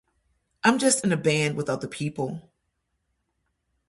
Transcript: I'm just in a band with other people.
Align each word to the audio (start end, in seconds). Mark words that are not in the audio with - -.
I'm 0.63 0.79
just 0.79 1.03
in 1.03 1.11
a 1.11 1.15
band 1.15 1.55
with 1.55 1.69
other 1.69 1.87
people. 1.87 2.49